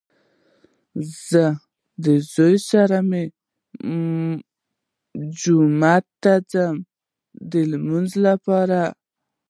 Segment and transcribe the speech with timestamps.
[1.29, 1.43] زه
[2.33, 3.23] زوی سره مې
[5.39, 6.75] جومات ته ځم
[7.51, 8.79] د لمانځه لپاره